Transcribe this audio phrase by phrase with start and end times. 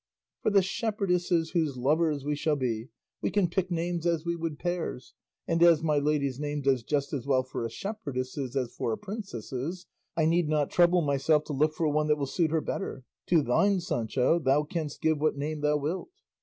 [0.41, 2.89] For the shepherdesses whose lovers we shall be,
[3.21, 5.13] we can pick names as we would pears;
[5.47, 8.97] and as my lady's name does just as well for a shepherdess's as for a
[8.97, 9.85] princess's,
[10.17, 13.43] I need not trouble myself to look for one that will suit her better; to
[13.43, 16.09] thine, Sancho, thou canst give what name thou wilt."